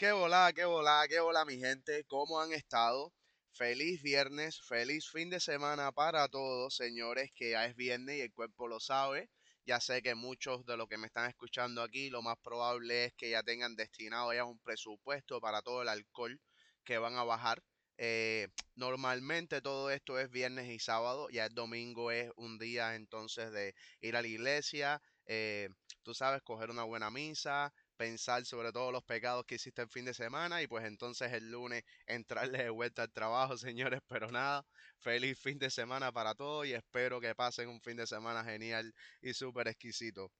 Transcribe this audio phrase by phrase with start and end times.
[0.00, 3.12] Qué volá, qué volá, qué volá mi gente, ¿cómo han estado?
[3.52, 8.32] Feliz viernes, feliz fin de semana para todos, señores, que ya es viernes y el
[8.32, 9.28] cuerpo lo sabe.
[9.66, 13.12] Ya sé que muchos de los que me están escuchando aquí, lo más probable es
[13.14, 16.40] que ya tengan destinado ya un presupuesto para todo el alcohol
[16.82, 17.62] que van a bajar.
[17.98, 23.52] Eh, normalmente todo esto es viernes y sábado, ya el domingo es un día entonces
[23.52, 25.68] de ir a la iglesia, eh,
[26.02, 27.70] tú sabes, coger una buena misa,
[28.00, 31.50] pensar sobre todos los pecados que hiciste el fin de semana y pues entonces el
[31.50, 33.58] lunes entrarle de vuelta al trabajo,
[33.92, 34.64] señores, pero nada,
[35.00, 38.94] feliz fin de semana para todos y espero que pasen un fin de semana genial
[39.20, 40.32] y súper exquisito.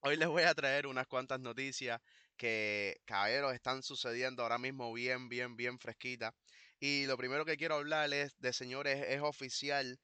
[0.00, 2.00] Hoy les voy a traer unas cuantas noticias
[2.38, 6.32] que, caballeros, están sucediendo ahora mismo bien, bien, bien fresquitas.
[6.80, 9.98] Y lo primero que quiero hablarles de, señores, es oficial.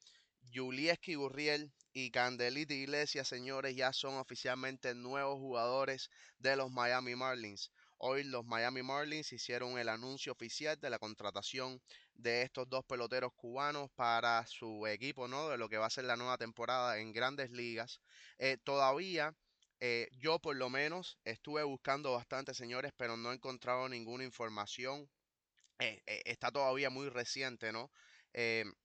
[0.53, 7.71] Julieski Gurriel y Candelita Iglesias, señores, ya son oficialmente nuevos jugadores de los Miami Marlins.
[7.99, 11.81] Hoy los Miami Marlins hicieron el anuncio oficial de la contratación
[12.15, 15.49] de estos dos peloteros cubanos para su equipo, ¿no?
[15.51, 18.01] De lo que va a ser la nueva temporada en grandes ligas.
[18.39, 19.37] Eh, todavía
[19.81, 25.11] eh, yo por lo menos estuve buscando bastante, señores, pero no he encontrado ninguna información.
[25.79, 27.91] Eh, está todavía muy reciente, ¿no?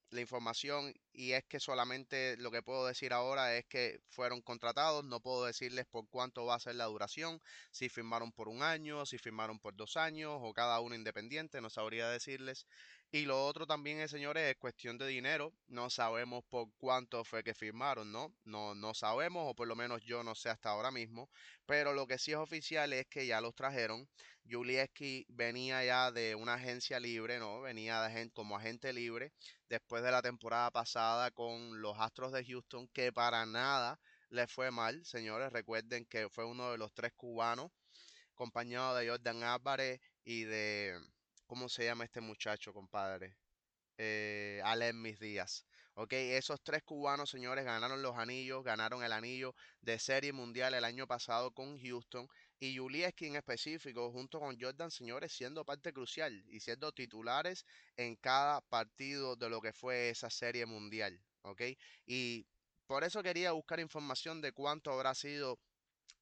[0.10, 5.04] La información y es que solamente lo que puedo decir ahora es que fueron contratados,
[5.06, 7.42] no puedo decirles por cuánto va a ser la duración,
[7.72, 11.70] si firmaron por un año, si firmaron por dos años o cada uno independiente, no
[11.70, 12.66] sabría decirles.
[13.12, 17.42] Y lo otro también, es, señores, es cuestión de dinero, no sabemos por cuánto fue
[17.44, 18.34] que firmaron, ¿no?
[18.44, 21.30] No, no sabemos, o por lo menos yo no sé hasta ahora mismo,
[21.66, 24.10] pero lo que sí es oficial es que ya los trajeron.
[24.50, 27.62] Julieski venía ya de una agencia libre, ¿no?
[27.62, 29.32] Venía de, como agente libre
[29.70, 34.70] después de la temporada pasada con los Astros de Houston, que para nada le fue
[34.72, 35.52] mal, señores.
[35.54, 37.72] Recuerden que fue uno de los tres cubanos,
[38.34, 40.98] acompañado de Jordan Álvarez y de,
[41.48, 43.36] ¿cómo se llama este muchacho, compadre?
[43.98, 45.66] Eh, Alem Mis Díaz.
[45.96, 50.84] Ok, esos tres cubanos, señores, ganaron los anillos, ganaron el anillo de Serie Mundial el
[50.84, 52.28] año pasado con Houston.
[52.60, 57.66] Y Julieski en específico, junto con Jordan, señores, siendo parte crucial y siendo titulares
[57.96, 61.20] en cada partido de lo que fue esa Serie Mundial.
[61.42, 61.62] Ok,
[62.06, 62.46] y
[62.86, 65.60] por eso quería buscar información de cuánto habrá sido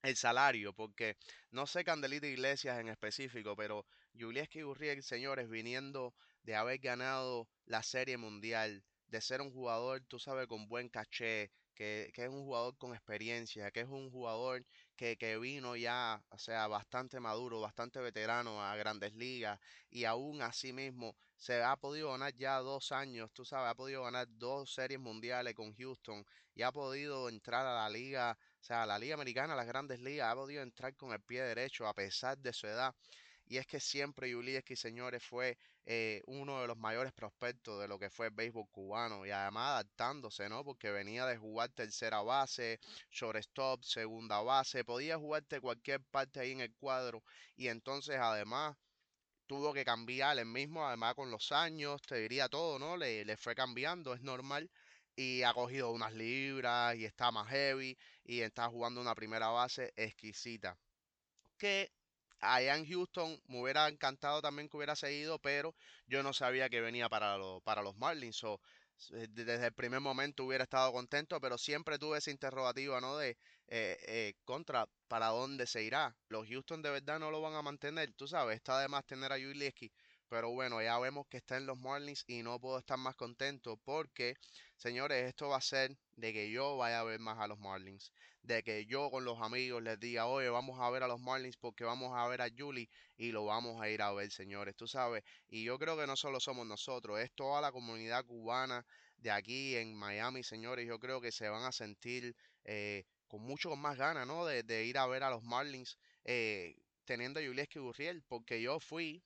[0.05, 1.17] el salario, porque
[1.51, 3.85] no sé Candelita Iglesias en específico, pero
[4.17, 10.19] Julieski Gurriel, señores, viniendo de haber ganado la Serie Mundial, de ser un jugador, tú
[10.19, 14.65] sabes, con buen caché, que, que, es un jugador con experiencia, que es un jugador
[14.95, 20.41] que, que, vino ya, o sea, bastante maduro, bastante veterano a grandes ligas y aún
[20.41, 24.73] así mismo se ha podido ganar ya dos años, tú sabes, ha podido ganar dos
[24.73, 29.55] series mundiales con Houston y ha podido entrar a la liga, sea, la liga americana,
[29.55, 32.93] las grandes ligas, ha podido entrar con el pie derecho a pesar de su edad.
[33.47, 37.99] Y es que siempre Yulieski, señores, fue eh, uno de los mayores prospectos de lo
[37.99, 39.25] que fue el béisbol cubano.
[39.25, 40.63] Y además adaptándose, ¿no?
[40.63, 42.79] Porque venía de jugar tercera base,
[43.11, 44.83] shortstop, segunda base.
[44.83, 47.23] Podía jugarte cualquier parte ahí en el cuadro.
[47.55, 48.75] Y entonces, además,
[49.47, 52.97] tuvo que cambiar el mismo, además con los años, te diría todo, ¿no?
[52.97, 54.69] Le, le fue cambiando, es normal.
[55.15, 59.93] Y ha cogido unas libras y está más heavy y está jugando una primera base
[59.95, 60.77] exquisita.
[61.57, 61.91] Que
[62.39, 65.75] allá en Houston me hubiera encantado también que hubiera seguido, pero
[66.07, 68.37] yo no sabía que venía para, para los Marlins.
[68.37, 68.59] So,
[69.13, 73.17] eh, desde el primer momento hubiera estado contento, pero siempre tuve esa interrogativa, ¿no?
[73.17, 73.31] De
[73.67, 76.15] eh, eh, contra, ¿para dónde se irá?
[76.29, 79.31] Los Houston de verdad no lo van a mantener, tú sabes, está de más tener
[79.31, 79.91] a Yulieski
[80.35, 83.77] pero bueno, ya vemos que está en los Marlins y no puedo estar más contento
[83.85, 84.35] porque,
[84.75, 88.11] señores, esto va a ser de que yo vaya a ver más a los Marlins.
[88.43, 91.55] De que yo con los amigos les diga, oye, vamos a ver a los Marlins
[91.55, 94.89] porque vamos a ver a Julie y lo vamos a ir a ver, señores, tú
[94.89, 95.23] sabes.
[95.47, 98.85] Y yo creo que no solo somos nosotros, es toda la comunidad cubana
[99.15, 100.85] de aquí en Miami, señores.
[100.85, 102.35] Yo creo que se van a sentir
[102.65, 104.45] eh, con mucho más ganas, ¿no?
[104.45, 106.75] De, ir a ver a los Marlins eh,
[107.05, 109.23] teniendo a Julieski Gurriel porque yo fui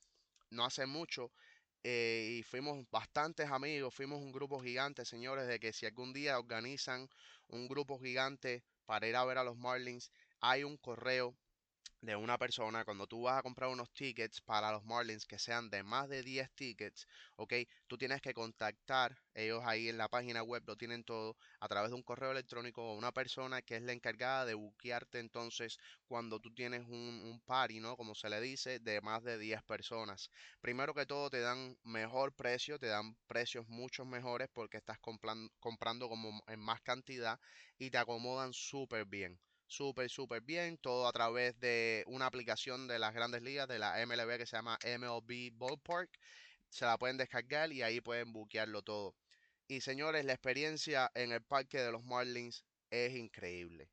[0.51, 1.31] no hace mucho
[1.83, 6.37] eh, y fuimos bastantes amigos, fuimos un grupo gigante, señores, de que si algún día
[6.39, 7.09] organizan
[7.47, 10.11] un grupo gigante para ir a ver a los Marlins,
[10.41, 11.35] hay un correo
[12.01, 15.69] de una persona, cuando tú vas a comprar unos tickets para los Marlins que sean
[15.69, 17.07] de más de 10 tickets,
[17.37, 17.53] ok,
[17.87, 21.89] tú tienes que contactar, ellos ahí en la página web lo tienen todo, a través
[21.91, 26.39] de un correo electrónico o una persona que es la encargada de buquearte entonces cuando
[26.39, 26.93] tú tienes un,
[27.23, 27.95] un party, ¿no?
[27.97, 30.29] Como se le dice, de más de 10 personas.
[30.61, 35.51] Primero que todo te dan mejor precio, te dan precios mucho mejores porque estás comprando,
[35.59, 37.39] comprando como en más cantidad
[37.77, 39.39] y te acomodan súper bien.
[39.69, 40.77] Súper, súper bien.
[40.77, 44.57] Todo a través de una aplicación de las grandes ligas de la MLB que se
[44.57, 46.09] llama MLB Ballpark.
[46.69, 49.15] Se la pueden descargar y ahí pueden buquearlo todo.
[49.67, 53.89] Y señores, la experiencia en el parque de los Marlins es increíble.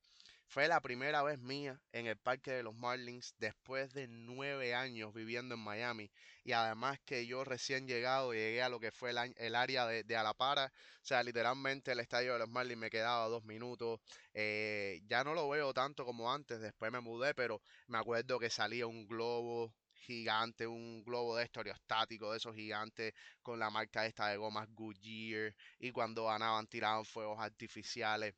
[0.48, 5.12] Fue la primera vez mía en el parque de los Marlins después de nueve años
[5.12, 6.10] viviendo en Miami.
[6.44, 10.72] Y además que yo recién llegado llegué a lo que fue el, área de, Alapara.
[11.02, 14.00] O sea, literalmente el estadio de los Marlins me quedaba dos minutos.
[14.34, 16.60] Eh, ya no lo veo tanto como antes.
[16.60, 19.75] Después me mudé, pero me acuerdo que salía un globo
[20.06, 25.54] gigante, un globo de estereostático de esos gigantes con la marca esta de gomas Goodyear
[25.81, 28.34] y cuando ganaban tiraban fuegos artificiales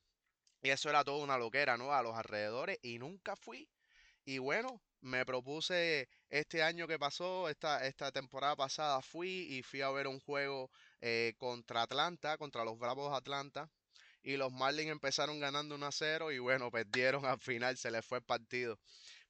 [0.62, 1.92] y eso era toda una loquera, ¿no?
[1.92, 3.68] A los alrededores y nunca fui.
[4.24, 9.82] Y bueno, me propuse este año que pasó, esta, esta temporada pasada, fui y fui
[9.82, 10.70] a ver un juego
[11.00, 13.70] eh, contra Atlanta, contra los Bravos Atlanta.
[14.22, 18.04] Y los Marlins empezaron ganando 1 a 0 y bueno, perdieron al final, se les
[18.04, 18.78] fue el partido.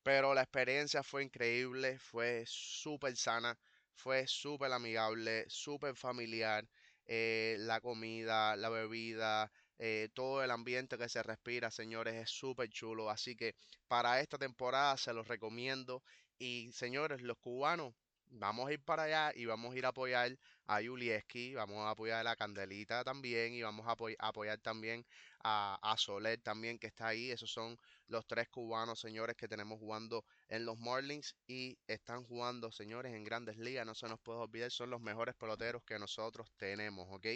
[0.02, 3.58] Pero la experiencia fue increíble, fue súper sana,
[3.94, 6.68] fue súper amigable, súper familiar.
[7.06, 12.68] Eh, la comida, la bebida, eh, todo el ambiente que se respira, señores, es súper
[12.70, 13.10] chulo.
[13.10, 13.54] Así que
[13.86, 16.02] para esta temporada se los recomiendo.
[16.38, 17.94] Y señores, los cubanos,
[18.30, 20.36] vamos a ir para allá y vamos a ir a apoyar
[20.66, 25.04] a Yulieski, vamos a apoyar a la Candelita también y vamos a apoyar también
[25.42, 27.30] a, a, Soler también que está ahí.
[27.30, 27.78] Esos son
[28.08, 33.24] los tres cubanos, señores, que tenemos jugando en los Marlins y están jugando, señores, en
[33.24, 33.86] grandes ligas.
[33.86, 37.26] No se nos puede olvidar, son los mejores peloteros que nosotros tenemos, ¿ok?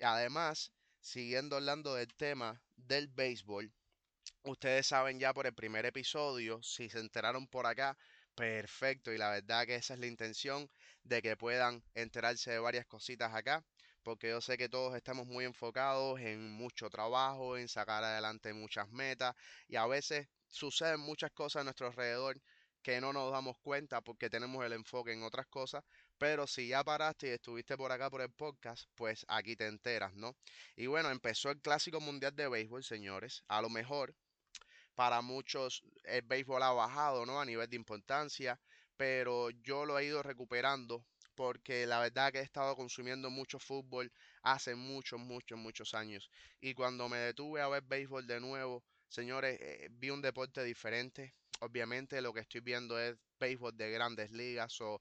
[0.00, 0.72] Además,
[1.06, 3.72] siguiendo hablando del tema del béisbol,
[4.42, 7.96] ustedes saben ya por el primer episodio, si se enteraron por acá,
[8.34, 9.12] perfecto.
[9.12, 10.68] Y la verdad que esa es la intención
[11.04, 13.64] de que puedan enterarse de varias cositas acá,
[14.02, 18.88] porque yo sé que todos estamos muy enfocados en mucho trabajo, en sacar adelante muchas
[18.90, 19.36] metas
[19.68, 22.40] y a veces suceden muchas cosas a nuestro alrededor
[22.82, 25.84] que no nos damos cuenta porque tenemos el enfoque en otras cosas,
[26.18, 30.14] pero si ya paraste y estuviste por acá por el podcast, pues aquí te enteras,
[30.14, 30.36] ¿no?
[30.76, 33.42] Y bueno, empezó el Clásico Mundial de Béisbol, señores.
[33.48, 34.14] A lo mejor
[34.94, 37.40] para muchos el béisbol ha bajado, ¿no?
[37.40, 38.58] A nivel de importancia,
[38.96, 41.04] pero yo lo he ido recuperando
[41.34, 44.10] porque la verdad que he estado consumiendo mucho fútbol
[44.42, 46.30] hace muchos, muchos, muchos años.
[46.60, 51.34] Y cuando me detuve a ver béisbol de nuevo, señores, eh, vi un deporte diferente,
[51.60, 55.00] obviamente lo que estoy viendo es béisbol de grandes ligas o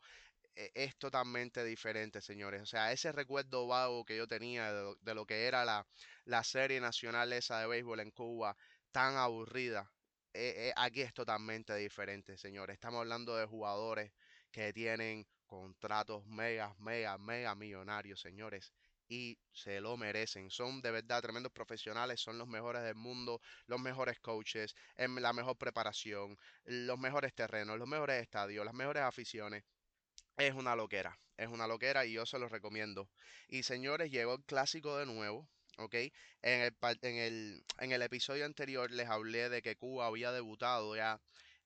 [0.55, 2.61] es totalmente diferente, señores.
[2.61, 5.85] O sea, ese recuerdo vago que yo tenía de lo, que era la,
[6.25, 8.55] la, serie nacional esa de béisbol en Cuba,
[8.91, 9.91] tan aburrida,
[10.33, 12.75] e, e, aquí es totalmente diferente, señores.
[12.75, 14.11] Estamos hablando de jugadores
[14.51, 18.73] que tienen contratos mega, mega, mega millonarios, señores
[19.07, 20.49] y se lo merecen.
[20.49, 25.33] Son de verdad tremendos profesionales, son los mejores del mundo, los mejores coaches, en la
[25.33, 29.63] mejor preparación, los mejores terrenos, los mejores estadios, las mejores aficiones.
[30.37, 33.09] Es una loquera, es una loquera y yo se los recomiendo.
[33.49, 35.47] Y señores, llegó el clásico de nuevo.
[35.77, 35.93] ¿ok?
[36.41, 40.95] En el, en, el, en el episodio anterior les hablé de que Cuba había debutado
[40.95, 41.19] ya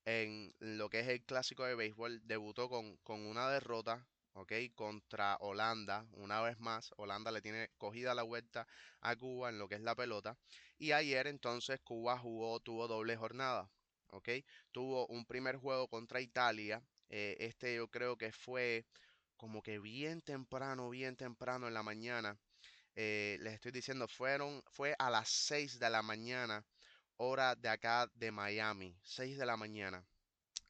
[0.04, 4.52] en lo que es el clásico de béisbol, debutó con, con una derrota ¿ok?
[4.74, 8.66] Contra Holanda, una vez más, Holanda le tiene cogida la vuelta
[9.00, 10.36] a Cuba en lo que es la pelota.
[10.78, 13.70] Y ayer entonces Cuba jugó, tuvo doble jornada,
[14.08, 14.28] ¿ok?
[14.72, 18.86] Tuvo un primer juego contra Italia, eh, este yo creo que fue
[19.36, 22.38] como que bien temprano, bien temprano en la mañana.
[22.96, 26.64] Eh, les estoy diciendo, fueron, fue a las 6 de la mañana,
[27.16, 30.04] hora de acá de Miami, 6 de la mañana.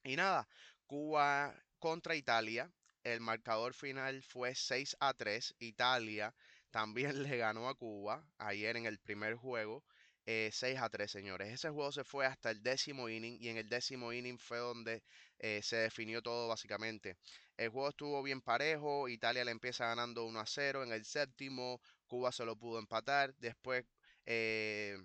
[0.05, 0.49] Y nada,
[0.87, 2.71] Cuba contra Italia,
[3.05, 5.55] el marcador final fue 6 a 3.
[5.59, 6.35] Italia
[6.71, 9.85] también le ganó a Cuba ayer en el primer juego.
[10.27, 11.53] 6 eh, a 3, señores.
[11.53, 15.03] Ese juego se fue hasta el décimo inning y en el décimo inning fue donde
[15.41, 17.17] eh, se definió todo básicamente.
[17.57, 21.81] El juego estuvo bien parejo, Italia le empieza ganando 1 a 0 en el séptimo,
[22.07, 23.85] Cuba se lo pudo empatar, después
[24.27, 24.99] eh,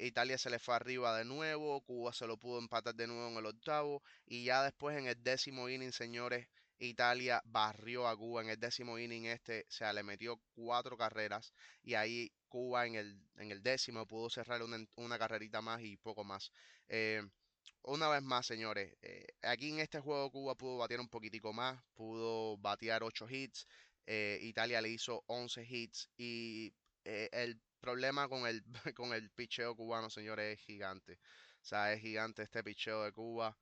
[0.00, 3.36] Italia se le fue arriba de nuevo, Cuba se lo pudo empatar de nuevo en
[3.36, 8.48] el octavo y ya después en el décimo inning, señores, Italia barrió a Cuba en
[8.50, 13.20] el décimo inning este, o sea, le metió cuatro carreras y ahí Cuba en el,
[13.36, 16.52] en el décimo pudo cerrar una, carrerita más y poco más.
[16.88, 17.22] Eh,
[17.82, 21.82] una vez más, señores, eh, aquí en este juego Cuba pudo batear un poquitico más,
[21.94, 23.66] pudo batear 8 hits,
[24.06, 26.72] eh, Italia le hizo 11 hits y
[27.04, 28.62] el problema con el,
[28.96, 31.18] con el picheo cubano, señores, es gigante.
[31.62, 33.56] O sea, es gigante este picheo de Cuba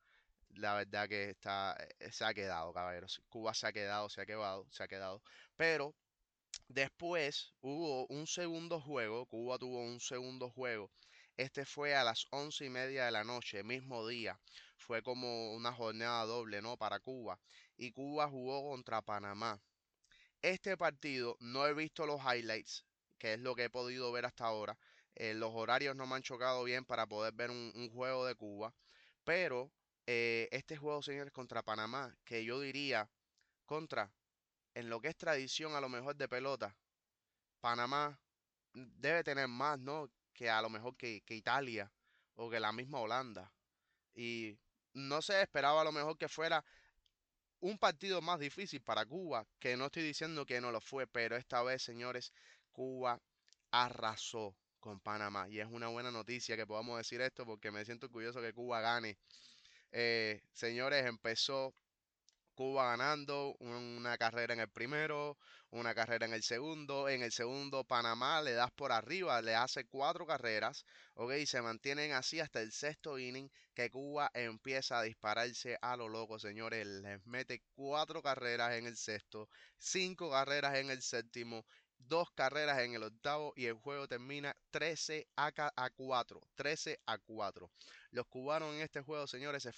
[0.57, 3.23] la verdad que está, eh, se ha quedado, caballeros.
[3.29, 5.23] Cuba se ha quedado, se ha quedado, se ha quedado.
[5.57, 5.95] Pero
[6.69, 10.91] después hubo un segundo juego, Cuba tuvo un segundo juego
[11.37, 14.39] Este fue a las once y media de la noche, mismo día.
[14.77, 16.77] Fue como una jornada doble, ¿no?
[16.77, 17.41] Para Cuba.
[17.77, 19.61] Y Cuba jugó contra Panamá.
[20.43, 22.85] Este partido no he visto los highlights,
[23.19, 24.79] que es lo que he podido ver hasta ahora.
[25.15, 28.75] Eh, los horarios no me han chocado bien para poder ver un, juego de Cuba.
[29.25, 29.73] Pero
[30.07, 33.09] eh, este juego, señores, contra Panamá, que yo diría
[33.65, 34.13] contra,
[34.75, 36.77] en lo que es tradición a lo mejor de pelota,
[37.61, 38.21] Panamá
[38.75, 40.11] debe tener más, ¿no?
[40.33, 41.91] Que a lo mejor que, que Italia
[42.35, 43.53] o que la misma Holanda.
[44.15, 44.59] Y
[44.95, 46.65] no se esperaba a lo mejor que fuera
[47.61, 51.37] un partido más difícil para Cuba, que no estoy diciendo que no lo fue, pero
[51.37, 52.33] esta vez, señores,
[52.73, 53.21] Cuba
[53.71, 55.49] arrasó con Panamá.
[55.49, 58.81] Y es una buena noticia que podamos decir esto porque me siento curioso que Cuba
[58.81, 59.17] gane.
[59.93, 61.75] Eh, señores, empezó
[62.55, 65.39] Cuba ganando una carrera en el primero,
[65.71, 67.09] una carrera en el segundo.
[67.09, 71.33] En el segundo, Panamá le das por arriba, le hace cuatro carreras, ¿ok?
[71.41, 76.09] Y se mantienen así hasta el sexto inning, que Cuba empieza a dispararse a lo
[76.09, 76.87] loco, señores.
[76.87, 81.65] Les mete cuatro carreras en el sexto, cinco carreras en el séptimo,
[81.97, 85.53] dos carreras en el octavo y el juego termina 13 a,
[85.97, 86.41] 4.
[86.55, 87.71] 13 a 4.
[88.11, 89.73] Los cubanos en este juego, señores, se,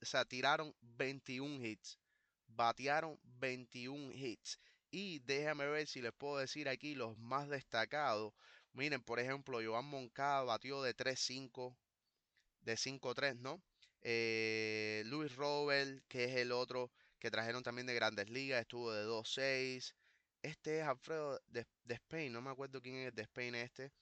[0.00, 1.98] se tiraron 21 hits
[2.54, 4.58] batearon 21 hits.
[4.90, 8.32] Y déjame ver si les puedo decir aquí los más destacados.
[8.72, 11.76] Miren, por ejemplo, Joan Moncada batió de 3-5,
[12.62, 13.62] de 5-3, ¿no?
[14.02, 19.04] Eh, Luis Robert, que es el otro que trajeron también de Grandes Ligas, estuvo de
[19.04, 19.94] 2-6.
[20.42, 23.92] Este es Alfredo de, Spain, no me acuerdo quién es de Spain este.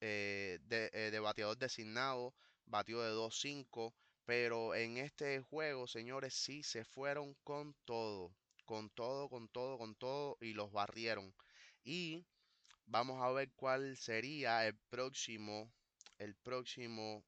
[0.00, 2.34] Eh, de, eh, de bateador designado,
[2.66, 3.92] batió de 2-5.
[4.28, 8.30] Pero en este juego, señores, sí se fueron con todo.
[8.66, 10.36] Con todo, con todo, con todo.
[10.42, 11.34] Y los barrieron.
[11.82, 12.26] Y
[12.84, 15.72] vamos a ver cuál sería el próximo.
[16.18, 17.24] El próximo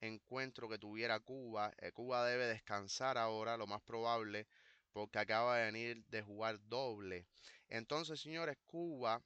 [0.00, 1.72] encuentro que tuviera Cuba.
[1.78, 4.48] Eh, Cuba debe descansar ahora, lo más probable.
[4.92, 7.24] Porque acaba de venir de jugar doble.
[7.68, 9.22] Entonces, señores, Cuba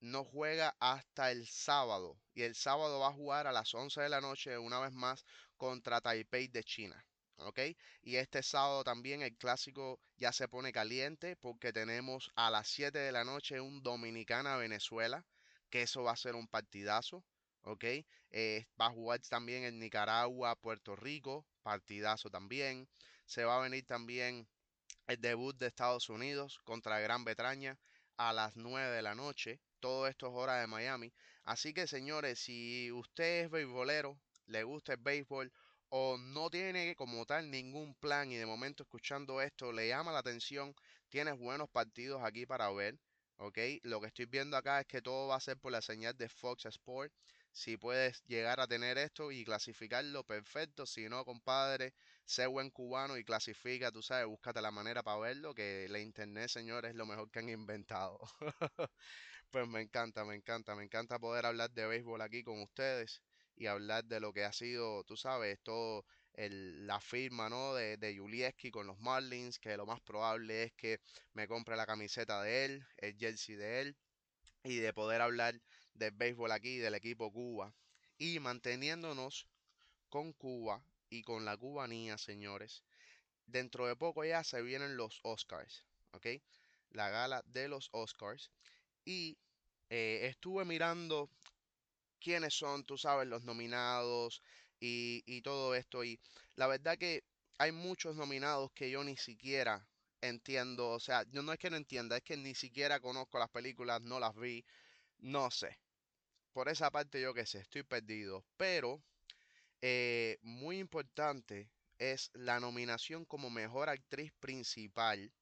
[0.00, 2.18] no juega hasta el sábado.
[2.34, 5.24] Y el sábado va a jugar a las 11 de la noche una vez más
[5.58, 7.04] contra Taipei de China.
[7.40, 7.60] ¿Ok?
[8.02, 12.98] Y este sábado también el clásico ya se pone caliente porque tenemos a las 7
[12.98, 15.24] de la noche un Dominicana-Venezuela,
[15.70, 17.24] que eso va a ser un partidazo.
[17.62, 17.84] ¿Ok?
[18.30, 22.88] Eh, va a jugar también en Nicaragua, Puerto Rico, partidazo también.
[23.26, 24.48] Se va a venir también
[25.06, 27.78] el debut de Estados Unidos contra Gran Bretaña
[28.16, 29.60] a las 9 de la noche.
[29.80, 31.12] Todo esto es hora de Miami.
[31.44, 35.52] Así que señores, si usted es beisbolero, le gusta el béisbol
[35.90, 40.18] o no tiene como tal ningún plan y de momento escuchando esto le llama la
[40.20, 40.74] atención,
[41.08, 42.98] tienes buenos partidos aquí para ver,
[43.36, 43.58] ¿ok?
[43.82, 46.28] Lo que estoy viendo acá es que todo va a ser por la señal de
[46.28, 47.12] Fox Sport.
[47.52, 50.86] Si puedes llegar a tener esto y clasificarlo, perfecto.
[50.86, 55.54] Si no, compadre, sé buen cubano y clasifica, tú sabes, búscate la manera para verlo,
[55.54, 58.18] que la internet, señores, es lo mejor que han inventado.
[59.50, 63.22] pues me encanta, me encanta, me encanta poder hablar de béisbol aquí con ustedes
[63.58, 67.74] y hablar de lo que ha sido, tú sabes, todo el, la firma ¿no?
[67.74, 71.00] de, de Julieski con los Marlins, que lo más probable es que
[71.32, 73.96] me compre la camiseta de él, el jersey de él,
[74.62, 75.60] y de poder hablar
[75.94, 77.74] del béisbol aquí, del equipo Cuba,
[78.16, 79.48] y manteniéndonos
[80.08, 82.84] con Cuba y con la cubanía, señores.
[83.46, 86.26] Dentro de poco ya se vienen los Oscars, ¿ok?
[86.90, 88.50] La gala de los Oscars.
[89.04, 89.38] Y
[89.90, 91.30] eh, estuve mirando
[92.18, 94.42] quiénes son, tú sabes, los nominados
[94.80, 96.04] y, todo esto.
[96.04, 96.20] Y
[96.56, 97.24] la verdad que
[97.58, 99.86] hay muchos nominados que yo ni siquiera
[100.20, 100.90] entiendo.
[100.90, 104.02] O sea, yo no es que no entienda, es que ni siquiera conozco las películas,
[104.02, 104.64] no las vi,
[105.18, 105.78] no sé.
[106.52, 108.44] Por esa parte yo que sé, estoy perdido.
[108.56, 109.02] Pero,
[109.82, 115.32] eh, muy importante es la nominación como mejor actriz principal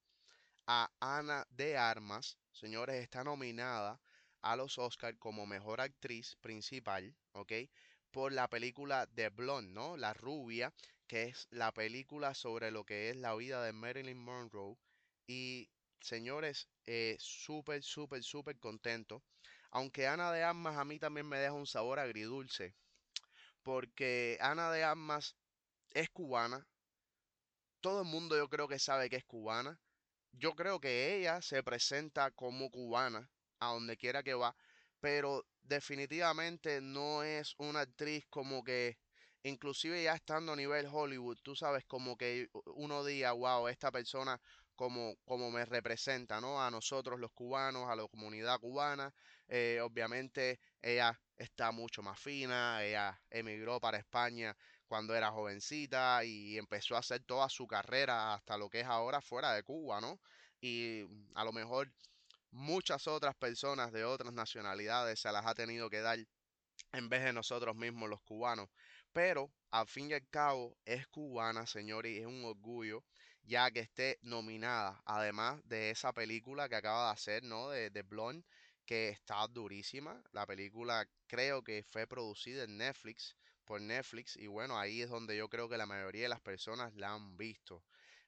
[0.67, 2.37] a Ana de Armas.
[2.51, 3.99] Señores, está nominada
[4.41, 7.53] a los Oscars como mejor actriz principal, ¿ok?
[8.11, 9.97] Por la película The Blonde, ¿no?
[9.97, 10.73] La rubia,
[11.07, 14.77] que es la película sobre lo que es la vida de Marilyn Monroe.
[15.27, 15.69] Y
[16.01, 19.23] señores, eh, súper, súper, súper contento.
[19.71, 22.75] Aunque Ana de Armas a mí también me deja un sabor agridulce.
[23.63, 25.35] Porque Ana de Armas
[25.91, 26.67] es cubana.
[27.81, 29.79] Todo el mundo yo creo que sabe que es cubana.
[30.31, 33.29] Yo creo que ella se presenta como cubana
[33.59, 34.55] a donde quiera que va,
[34.99, 38.97] pero definitivamente no es una actriz como que,
[39.43, 44.39] inclusive ya estando a nivel Hollywood, tú sabes, como que uno diga, wow, esta persona
[44.75, 46.61] como, como me representa, ¿no?
[46.63, 49.13] A nosotros los cubanos, a la comunidad cubana.
[49.47, 54.55] Eh, obviamente ella está mucho más fina, ella emigró para España
[54.87, 59.19] cuando era jovencita y empezó a hacer toda su carrera hasta lo que es ahora
[59.21, 60.19] fuera de Cuba, ¿no?
[60.61, 61.91] Y a lo mejor
[62.57, 66.19] muchas otras personas de otras nacionalidades se las ha tenido que dar
[66.91, 68.69] en vez de nosotros mismos los cubanos.
[69.13, 73.03] Pero al fin y al cabo es cubana, señores, y es un orgullo
[73.43, 77.69] ya que esté nominada, además de esa película que acaba de hacer, ¿no?
[77.69, 78.45] De, de Blonde,
[78.85, 80.21] que está durísima.
[80.31, 83.35] La película creo que fue producida en Netflix,
[83.65, 86.93] por Netflix, y bueno, ahí es donde yo creo que la mayoría de las personas
[86.95, 87.83] la han visto.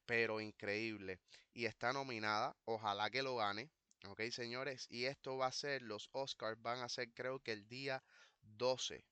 [0.06, 1.20] Pero increíble.
[1.54, 3.70] Y está nominada, ojalá que lo gane.
[4.08, 7.68] Ok, señores, y esto va a ser, los Oscars van a ser creo que el
[7.68, 8.04] día
[8.42, 9.06] 12,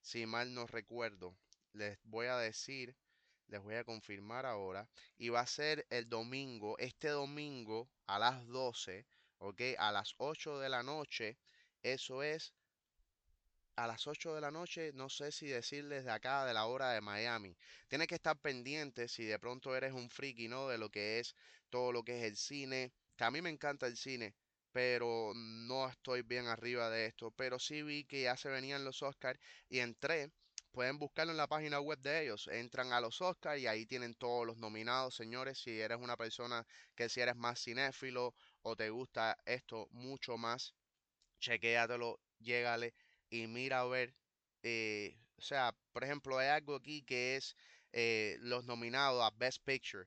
[0.00, 1.36] si mal no recuerdo.
[1.72, 2.96] Les voy a decir,
[3.48, 4.88] les voy a confirmar ahora.
[5.18, 9.06] Y va a ser el domingo, este domingo a las 12,
[9.38, 11.38] ok, a las 8 de la noche.
[11.82, 12.52] Eso es
[13.76, 16.92] a las 8 de la noche, no sé si decirles de acá, de la hora
[16.92, 17.56] de Miami.
[17.88, 20.68] Tienes que estar pendiente si de pronto eres un friki, ¿no?
[20.68, 21.34] De lo que es
[21.68, 22.92] todo lo que es el cine.
[23.20, 24.34] A mí me encanta el cine,
[24.72, 27.30] pero no estoy bien arriba de esto.
[27.32, 30.32] Pero sí vi que ya se venían los Oscars y entré.
[30.72, 32.46] Pueden buscarlo en la página web de ellos.
[32.48, 35.58] Entran a los Oscars y ahí tienen todos los nominados, señores.
[35.58, 40.74] Si eres una persona que si eres más cinéfilo o te gusta esto mucho más,
[41.40, 42.94] chequéatelo, llégale
[43.30, 44.14] y mira a ver,
[44.62, 47.56] eh, o sea, por ejemplo, hay algo aquí que es
[47.92, 50.06] eh, los nominados a Best Picture.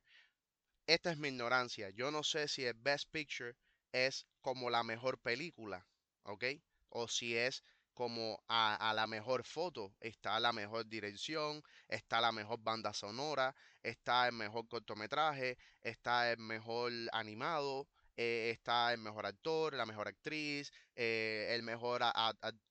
[0.86, 1.90] Esta es mi ignorancia.
[1.92, 3.56] Yo no sé si el Best Picture
[3.94, 5.88] es como la mejor película,
[6.24, 6.44] ¿ok?
[6.90, 7.64] O si es
[7.94, 14.28] como a, la mejor foto, está la mejor dirección, está la mejor banda sonora, está
[14.28, 17.88] el mejor cortometraje, está el mejor animado,
[18.18, 22.02] eh, está el mejor actor, la mejor actriz, eh, el mejor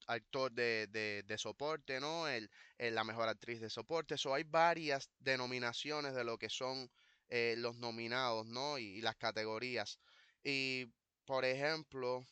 [0.06, 0.86] actor de,
[1.24, 2.28] de, soporte, ¿no?
[2.28, 4.18] El, la mejor actriz de soporte.
[4.18, 6.90] So, hay varias denominaciones de lo que son
[7.28, 8.78] eh, los nominados, ¿no?
[8.78, 9.98] Y, las categorías.
[10.44, 10.86] Y,
[11.24, 12.24] por ejemplo,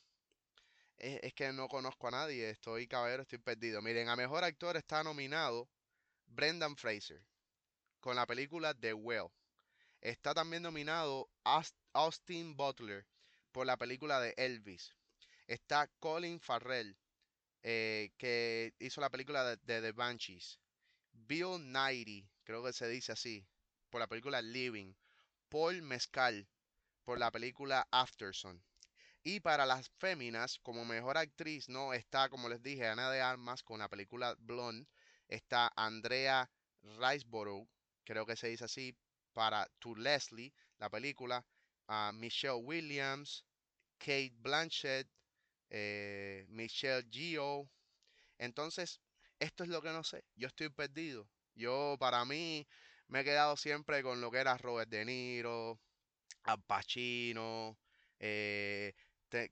[0.99, 3.83] es, es, que no conozco a nadie, estoy caballero, estoy perdido.
[3.83, 5.69] Miren, a mejor actor está nominado
[6.27, 7.23] Brendan Fraser
[8.01, 9.29] con la película The Well.
[10.01, 11.31] Está también nominado
[11.93, 13.07] Austin Butler
[13.53, 14.95] por la película de Elvis.
[15.47, 16.97] Está Colin Farrell,
[17.63, 20.59] eh, que hizo la película de, The Banshees.
[21.13, 23.47] Bill Nighy, creo que se dice así,
[23.91, 24.95] por la película Living.
[25.49, 26.49] Paul Mescal,
[27.05, 28.63] por la película Afterson.
[29.23, 33.63] Y para las féminas, como mejor actriz, no está, como les dije, Ana de Armas
[33.63, 34.89] con la película Blonde.
[35.29, 36.51] Está Andrea
[36.83, 37.69] Riseborough,
[38.05, 38.97] creo que se dice así,
[39.33, 41.45] para To Leslie, la película
[41.87, 43.45] a Michelle Williams,
[43.99, 45.09] Kate Blanchett,
[45.69, 47.69] eh, Michelle Gio.
[48.39, 49.01] Entonces,
[49.39, 50.25] esto es lo que no sé.
[50.37, 51.29] Yo estoy perdido.
[51.55, 52.67] Yo, para mí,
[53.11, 55.79] me he quedado siempre con lo que era Robert De Niro,
[56.45, 57.77] Al Pacino,
[58.21, 58.95] eh,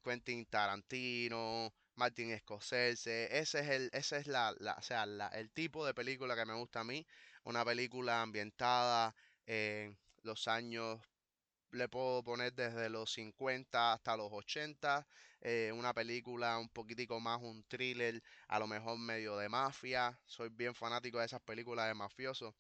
[0.03, 3.37] Quentin Tarantino, Martin Scorsese.
[3.39, 6.81] Ese es el, ese es la, o sea, el tipo de película que me gusta
[6.81, 7.07] a mí.
[7.45, 9.15] Una película ambientada
[9.47, 11.01] en los años
[11.73, 15.07] le puedo poner desde los 50 hasta los 80,
[15.41, 20.49] eh, una película un poquitico más, un thriller, a lo mejor medio de mafia, soy
[20.51, 22.55] bien fanático de esas películas de mafiosos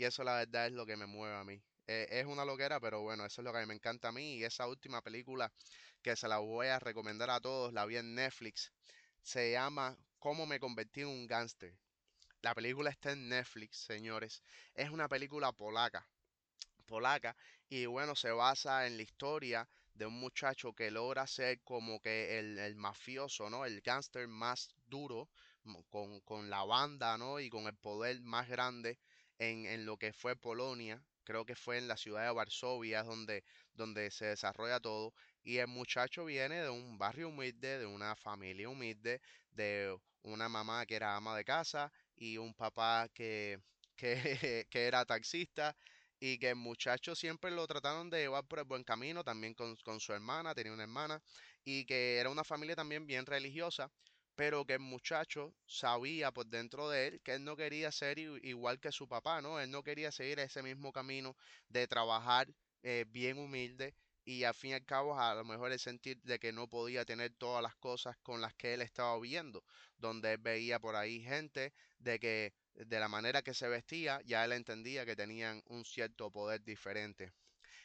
[0.00, 1.62] y eso la verdad es lo que me mueve a mí.
[1.86, 4.44] Eh, es una loquera, pero bueno, eso es lo que me encanta a mí y
[4.44, 5.52] esa última película
[6.00, 8.72] que se la voy a recomendar a todos, la vi en Netflix,
[9.20, 11.76] se llama Cómo me convertí en un gángster.
[12.40, 14.42] La película está en Netflix, señores.
[14.74, 16.08] Es una película polaca
[16.86, 17.36] polaca
[17.68, 22.38] y bueno, se basa en la historia de un muchacho que logra ser como que
[22.38, 23.66] el, mafioso, ¿no?
[23.66, 25.28] El gángster más duro
[25.90, 27.38] con, con, la banda, ¿no?
[27.38, 28.98] Y con el poder más grande
[29.40, 31.02] en, en, lo que fue Polonia.
[31.24, 35.12] Creo que fue en la ciudad de Varsovia donde, donde se desarrolla todo.
[35.42, 40.86] Y el muchacho viene de un barrio humilde, de una familia humilde, de una mamá
[40.86, 43.58] que era ama de casa y un papá que,
[43.96, 45.76] que, que era taxista
[46.20, 49.76] y que el muchacho siempre lo trataron de llevar por el buen camino, también con,
[50.00, 51.22] su hermana, tenía una hermana,
[51.64, 53.90] y que era una familia también bien religiosa,
[54.40, 58.80] pero que el muchacho sabía por dentro de él que él no quería ser igual
[58.80, 59.60] que su papá, ¿no?
[59.60, 61.36] Él no quería seguir ese mismo camino
[61.68, 62.48] de trabajar
[62.82, 66.38] eh, bien humilde y al fin y al cabo a lo mejor el sentir de
[66.38, 69.62] que no podía tener todas las cosas con las que él estaba viendo,
[69.98, 74.42] donde él veía por ahí gente de que de la manera que se vestía, ya
[74.46, 77.30] él entendía que tenían un cierto poder diferente.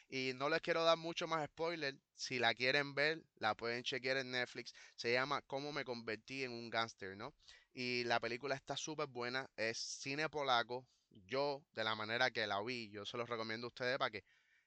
[0.08, 1.96] Y no les quiero dar mucho más spoiler.
[2.14, 4.72] Si la quieren ver, la pueden chequear en Netflix.
[4.96, 7.34] Se llama Cómo me convertí en un gángster, ¿no?
[7.72, 9.48] Y la película está súper buena.
[9.56, 10.86] Es cine polaco.
[11.26, 14.24] Yo, de la manera que la vi, yo se los recomiendo a ustedes para que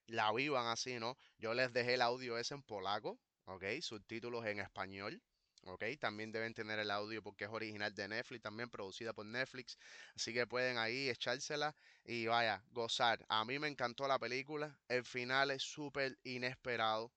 [0.07, 1.17] la vivan así, ¿no?
[1.37, 3.63] Yo les dejé el audio ese en polaco, ¿ok?
[3.81, 5.21] Subtítulos en español.
[5.65, 5.83] ¿Ok?
[5.99, 9.77] También deben tener el audio porque es original de Netflix, también producida por Netflix,
[10.15, 13.25] así que pueden ahí echársela y vaya, gozar.
[13.29, 17.11] A mí me encantó la película, el final es súper inesperado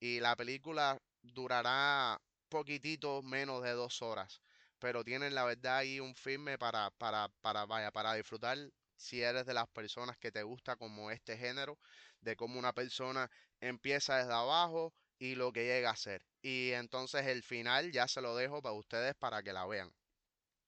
[0.00, 4.40] y la película durará poquitito menos de dos horas,
[4.78, 8.58] pero tienen la verdad ahí un filme para, para, para, vaya, para disfrutar
[8.96, 11.78] si eres de las personas que te gusta como este género,
[12.20, 13.30] de cómo una persona
[13.60, 16.24] empieza desde abajo y lo que llega a ser.
[16.42, 19.92] Y entonces el final ya se lo dejo para ustedes para que la vean.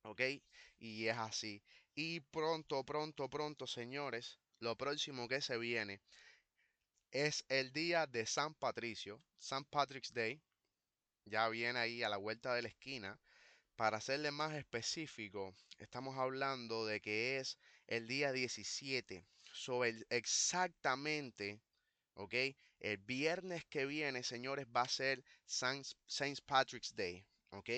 [0.02, 0.22] ¿Ok?
[0.78, 1.62] Y es así.
[1.94, 6.00] Y pronto, pronto, pronto, señores, lo próximo que se viene
[7.10, 10.40] es el día de San Patricio, San Patrick's Day.
[11.26, 13.20] Ya viene ahí a la vuelta de la esquina.
[13.76, 19.26] Para serle más específico, estamos hablando de que es el día 17.
[19.52, 21.60] Sobre exactamente
[22.18, 22.34] ¿ok?
[22.80, 25.86] El viernes que viene, señores, va a ser Saint,
[26.46, 27.70] Patrick's Day, ¿ok?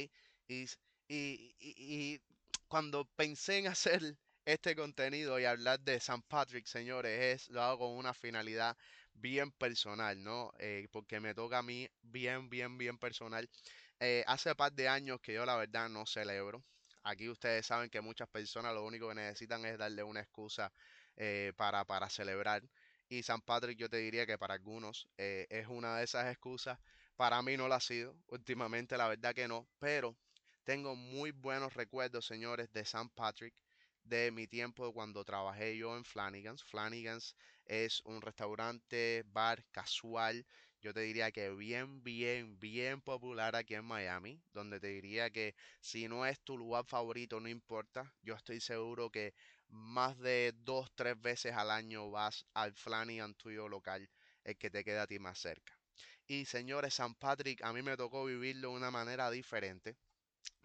[1.09, 2.21] Y,
[2.69, 7.89] cuando pensé en hacer este contenido y hablar de San Patrick, señores, es, lo hago
[7.89, 8.77] con una finalidad
[9.15, 10.53] bien personal, ¿no?
[10.59, 13.49] Eh, porque me toca a mí bien, bien, bien personal.
[14.01, 16.65] Eh, hace par de años que yo la verdad no celebro.
[17.03, 20.73] Aquí ustedes saben que muchas personas lo único que necesitan es darle una excusa
[21.17, 22.63] eh, para, para celebrar.
[23.11, 26.79] Y San Patrick yo te diría que para algunos eh, es una de esas excusas.
[27.17, 28.17] Para mí no lo ha sido.
[28.29, 29.69] Últimamente la verdad que no.
[29.79, 30.17] Pero
[30.65, 33.55] tengo muy buenos recuerdos, señores, de San Patrick.
[34.05, 36.63] De mi tiempo cuando trabajé yo en Flanagan's.
[36.65, 40.47] Flanagan's es un restaurante, bar casual.
[40.81, 44.41] Yo te diría que bien, bien, bien popular aquí en Miami.
[44.55, 48.15] Donde te diría que si no es tu lugar favorito, no importa.
[48.23, 49.35] Yo estoy seguro que
[49.71, 54.09] más de dos, tres veces al año vas al Flanagan tuyo local,
[54.45, 55.79] el que te queda a ti más cerca.
[56.27, 59.97] Y señores, San Patrick, a mí me tocó vivirlo de una manera diferente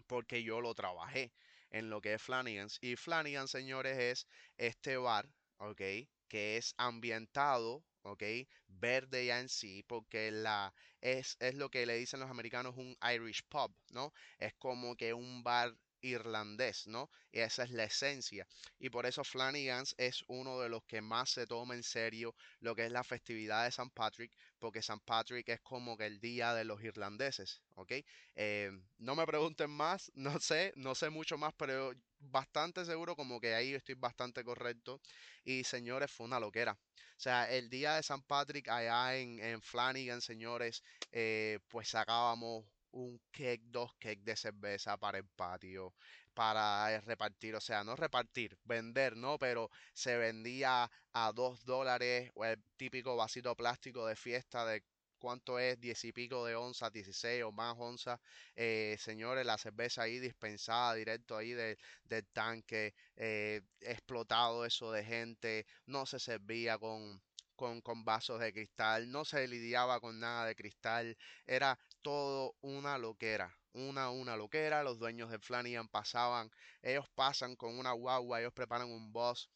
[0.06, 1.32] porque yo lo trabajé
[1.70, 2.78] en lo que es Flanagan's.
[2.80, 5.80] Y Flanagan, señores, es este bar, ¿ok?
[6.28, 8.22] Que es ambientado, ¿ok?
[8.68, 12.96] Verde ya en sí, porque la, es, es lo que le dicen los americanos un
[13.14, 14.12] Irish pub, ¿no?
[14.38, 15.76] Es como que un bar
[16.10, 17.10] irlandés, ¿no?
[17.32, 18.46] Y esa es la esencia.
[18.78, 22.74] Y por eso Flanagan's es uno de los que más se toma en serio lo
[22.74, 26.54] que es la festividad de San Patrick, porque San Patrick es como que el día
[26.54, 27.92] de los irlandeses, ¿ok?
[28.34, 33.40] Eh, no me pregunten más, no sé, no sé mucho más, pero bastante seguro como
[33.40, 35.00] que ahí estoy bastante correcto.
[35.44, 36.72] Y señores, fue una loquera.
[36.72, 42.64] O sea, el día de San Patrick allá en, en Flanagan, señores, eh, pues sacábamos
[42.96, 45.94] un cake, dos cakes de cerveza para el patio,
[46.34, 49.38] para eh, repartir, o sea, no repartir, vender, ¿no?
[49.38, 54.82] Pero se vendía a dos dólares o el típico vasito plástico de fiesta de
[55.18, 58.18] cuánto es, diez y pico de onzas, 16 o más onzas.
[58.54, 65.66] Eh, señores, la cerveza ahí dispensada directo ahí del tanque, eh, explotado eso de gente,
[65.86, 67.20] no se servía con
[67.56, 71.16] con, con vasos de cristal, no se lidiaba con nada de cristal,
[71.46, 76.50] era todo una loquera, una, una loquera, los dueños de Flanagan pasaban,
[76.82, 79.50] ellos pasan con una guagua, ellos preparan un boss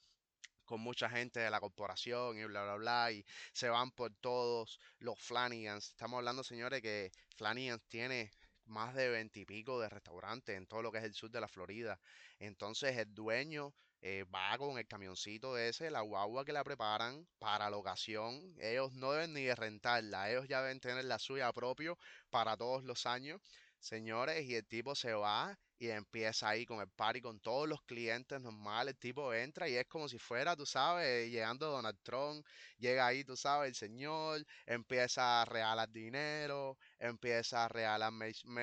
[0.65, 4.79] con mucha gente de la corporación y bla, bla, bla, y se van por todos
[4.99, 5.91] los Flanagans.
[5.91, 8.31] Estamos hablando, señores, que Flanagan tiene
[8.67, 11.99] más de veintipico de restaurantes en todo lo que es el sur de la Florida.
[12.39, 17.71] Entonces el dueño eh, va con el camioncito ese, la guagua que la preparan para
[17.71, 18.55] la ocasión.
[18.59, 21.95] Ellos no deben ni de rentarla, ellos ya deben tener la suya propia
[22.31, 23.41] para todos los años.
[23.81, 27.83] Señores, y el tipo se va y empieza ahí con el party, con todos los
[27.83, 28.93] clientes normales.
[28.95, 32.47] El tipo entra y es como si fuera, tú sabes, llegando Donald Trump.
[32.79, 38.13] Llega ahí, tú sabes, el señor, empieza a regalar dinero, empieza a regalar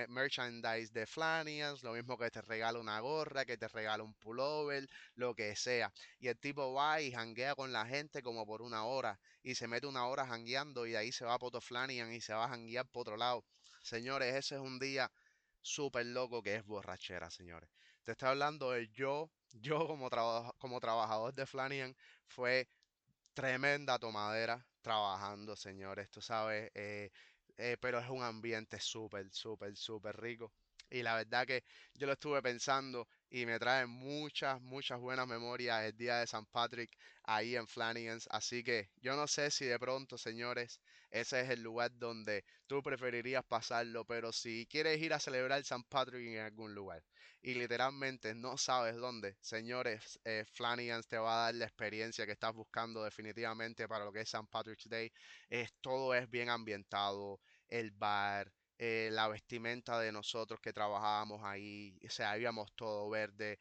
[0.07, 4.87] merchandise de Flanagan's, lo mismo que te regala una gorra, que te regala un pullover,
[5.15, 5.91] lo que sea.
[6.19, 9.67] Y el tipo va y janguea con la gente como por una hora y se
[9.67, 12.45] mete una hora jangueando y de ahí se va por otro Flanagan y se va
[12.45, 13.43] a janguear por otro lado.
[13.87, 15.09] Señores, ese es un día
[15.61, 17.69] súper loco que es borrachera, señores.
[18.03, 20.09] Te estoy hablando de yo, yo como,
[20.57, 21.95] como trabajador de Flanagan,
[22.27, 22.67] fue
[23.33, 27.11] tremenda tomadera trabajando, señores, tú sabes, eh,
[27.57, 30.53] eh, pero es un ambiente súper, súper, súper rico.
[30.89, 35.83] Y la verdad que yo lo estuve pensando y me trae muchas, muchas buenas memorias
[35.85, 38.27] el día de San Patrick ahí en Flanagan's.
[38.31, 42.81] Así que yo no sé si de pronto, señores, ese es el lugar donde tú
[42.83, 47.03] preferirías pasarlo, pero si quieres ir a celebrar San Patrick en algún lugar
[47.41, 50.45] y literalmente no sabes dónde, señores, eh,
[51.07, 54.47] te va a dar la experiencia que estás buscando definitivamente para lo que es San
[54.47, 55.11] Patrick's Day.
[55.49, 61.97] Es, todo es bien ambientado, el bar eh, la vestimenta de nosotros que trabajábamos ahí,
[62.05, 63.59] o sea, íbamos todo verde,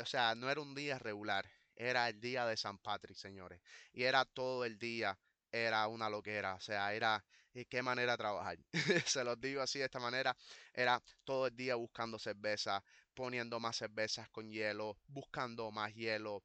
[0.00, 3.60] o sea, no era un día regular, era el día de San Patrick, señores,
[3.92, 5.18] y era todo el día,
[5.50, 8.58] era una loquera, o sea, era, y qué manera trabajar,
[9.06, 10.36] se los digo así de esta manera,
[10.74, 16.44] era todo el día buscando cerveza, poniendo más cervezas con hielo, buscando más hielo,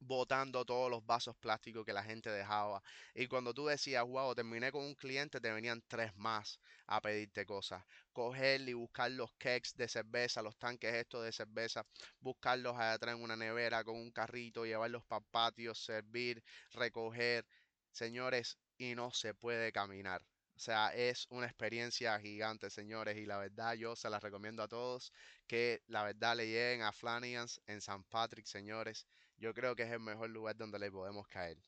[0.00, 2.82] botando todos los vasos plásticos que la gente dejaba.
[3.14, 7.44] Y cuando tú decías, wow, terminé con un cliente, te venían tres más a pedirte
[7.46, 7.84] cosas.
[8.12, 11.84] Coger y buscar los cakes de cerveza, los tanques estos de cerveza,
[12.20, 17.46] buscarlos allá atrás en una nevera con un carrito, llevarlos para patios, servir, recoger.
[17.92, 20.22] Señores, y no se puede caminar.
[20.56, 24.68] O sea, es una experiencia gigante, señores, y la verdad yo se la recomiendo a
[24.68, 25.12] todos
[25.46, 29.06] que la verdad le lleguen a Flanagan's en San Patrick, señores.
[29.38, 31.58] Yo creo que es el mejor lugar donde le podemos caer.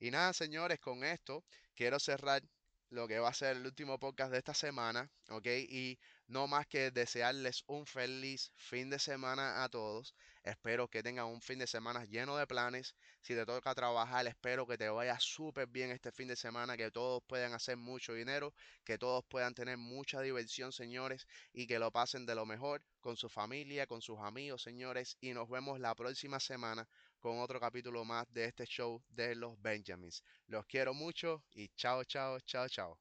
[0.00, 2.42] Y nada, señores, con esto quiero cerrar
[2.90, 5.46] lo que va a ser el último podcast de esta semana, ¿ok?
[5.68, 10.14] Y no más que desearles un feliz fin de semana a todos.
[10.42, 12.94] Espero que tengan un fin de semana lleno de planes.
[13.20, 16.90] Si te toca trabajar, espero que te vaya súper bien este fin de semana, que
[16.90, 18.54] todos puedan hacer mucho dinero,
[18.84, 23.16] que todos puedan tener mucha diversión, señores, y que lo pasen de lo mejor con
[23.16, 25.18] su familia, con sus amigos, señores.
[25.20, 26.88] Y nos vemos la próxima semana
[27.20, 30.22] con otro capítulo más de este show de los Benjamins.
[30.46, 32.98] Los quiero mucho y chao, chao, chao, chao.